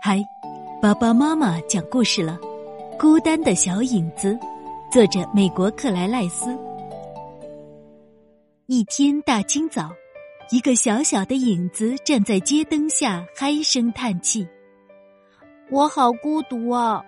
[0.00, 0.22] 嗨，
[0.80, 2.38] 爸爸妈妈讲故事了，
[2.98, 4.32] 《孤单的小影子》，
[4.90, 6.56] 作者美国克莱赖斯。
[8.66, 9.90] 一天大清早，
[10.50, 14.46] 一个小小的影子站在街灯下，唉声叹气
[15.70, 17.02] ：“我好孤独啊！”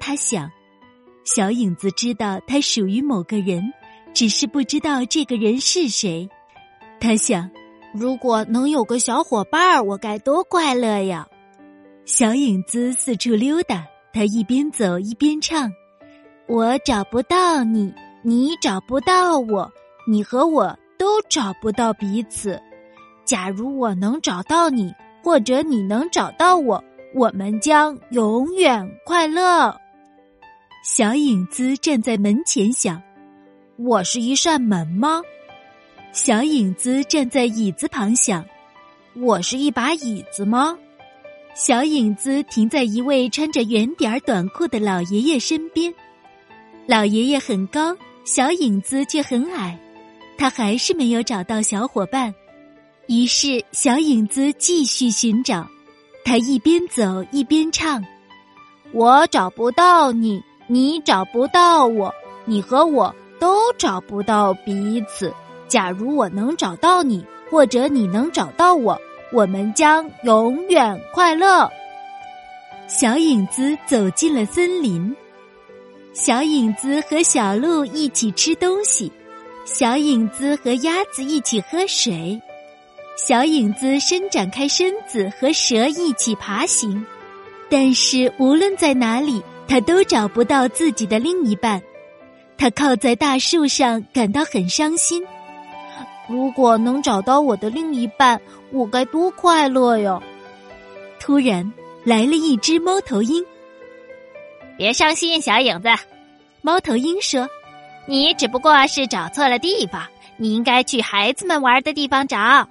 [0.00, 0.50] 他想。
[1.24, 3.72] 小影子知道他属于某个人，
[4.12, 6.28] 只是不知道这个人是谁。
[7.00, 7.50] 他想。
[7.94, 11.28] 如果能有个小伙伴儿，我该多快乐呀！
[12.06, 15.72] 小影子四处溜达，他一边走一边唱
[16.46, 17.92] ：“我找不到你，
[18.22, 19.72] 你找不到我，
[20.06, 22.60] 你和我都找不到彼此。
[23.24, 26.82] 假如我能找到你，或者你能找到我，
[27.14, 29.74] 我们将永远快乐。”
[30.84, 33.02] 小影子站在门前想
[33.78, 35.22] ：“我是一扇门吗？”
[36.12, 38.44] 小影子站在椅子旁想
[39.16, 40.78] ：“我是一把椅子吗？”
[41.54, 45.94] 小影子停在一位穿着圆点短裤的老爷爷身边。
[46.84, 49.78] 老爷爷很高，小影子却很矮，
[50.36, 52.34] 他还是没有找到小伙伴。
[53.06, 55.64] 于是，小影子继续寻找。
[56.24, 58.04] 他一边走一边唱
[58.92, 62.12] ：“我找不到你，你找不到我，
[62.46, 65.32] 你和我都找不到彼此。”
[65.68, 69.00] 假如我能找到你，或者你能找到我，
[69.34, 71.68] 我们将永远快乐。
[72.86, 75.12] 小影子走进了森林，
[76.12, 79.10] 小影子和小鹿一起吃东西，
[79.64, 82.40] 小影子和鸭子一起喝水，
[83.16, 87.04] 小影子伸展开身子和蛇一起爬行。
[87.68, 91.82] 但是无论在哪里，他都找不到自己的另一半。
[92.56, 95.24] 他靠在大树上，感到很伤心。
[96.28, 100.22] 如果能找到我的另一半，我该多快乐哟！
[101.20, 101.72] 突然
[102.04, 103.44] 来了一只猫头鹰。
[104.76, 105.88] 别伤心，小影子。
[106.62, 107.48] 猫头鹰说
[108.08, 110.02] ：“你只不过是找错了地方，
[110.36, 112.68] 你应该去孩子们玩的地方找。”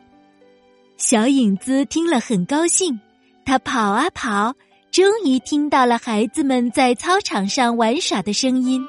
[0.97, 2.99] 小影子听了很高兴，
[3.45, 4.53] 他跑啊跑，
[4.91, 8.85] 终于听到了孩子们在操场上玩耍的声音。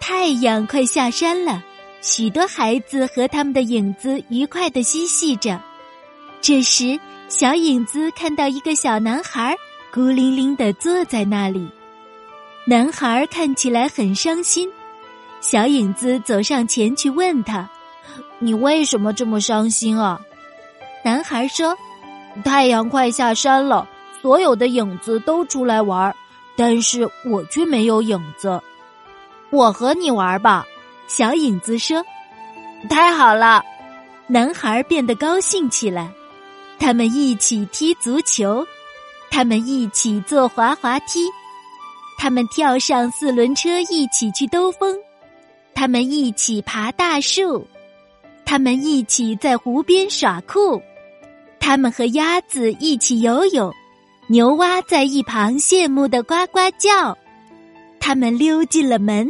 [0.00, 1.62] 太阳快下山了。
[2.04, 5.58] 许多孩子和他们的影子愉快的嬉戏着。
[6.42, 7.00] 这时，
[7.30, 9.56] 小影子看到一个小男孩
[9.90, 11.66] 孤零零的坐在那里。
[12.66, 14.70] 男孩看起来很伤心。
[15.40, 17.66] 小影子走上前去问他
[18.38, 20.20] ：“你为什么这么伤心啊？”
[21.02, 21.74] 男孩说
[22.44, 23.88] ：“太阳快下山了，
[24.20, 26.14] 所有的影子都出来玩，
[26.54, 28.60] 但是我却没有影子。
[29.48, 30.66] 我和你玩吧。”
[31.06, 32.04] 小影子说
[32.88, 33.62] ：“太好了！”
[34.26, 36.10] 男孩变得高兴起来。
[36.78, 38.66] 他们一起踢足球，
[39.30, 41.20] 他们一起坐滑滑梯，
[42.18, 44.96] 他们跳上四轮车一起去兜风，
[45.74, 47.66] 他们一起爬大树，
[48.44, 50.82] 他们一起在湖边耍酷，
[51.60, 53.72] 他们和鸭子一起游泳，
[54.28, 57.16] 牛蛙在一旁羡慕的呱呱叫。
[58.00, 59.28] 他们溜进了门。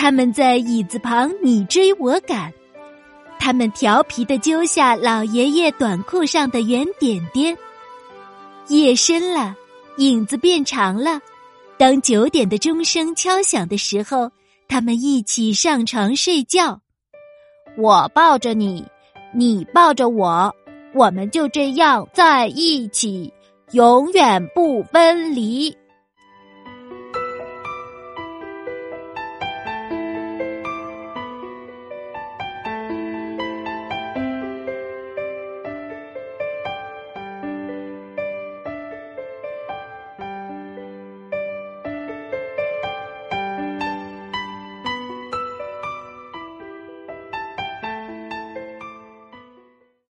[0.00, 2.52] 他们在椅子旁你追我赶，
[3.40, 7.58] 他们调皮的揪下老爷爷短裤上的圆点点。
[8.68, 9.56] 夜深了，
[9.96, 11.20] 影子变长了。
[11.76, 14.30] 当九点的钟声敲响的时候，
[14.68, 16.80] 他们一起上床睡觉。
[17.76, 18.86] 我抱着你，
[19.34, 20.54] 你抱着我，
[20.94, 23.32] 我们就这样在一起，
[23.72, 25.76] 永远不分离。